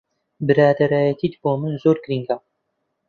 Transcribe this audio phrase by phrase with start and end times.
[0.47, 2.35] برادەرایەتیت بۆ من زۆر گرنگە.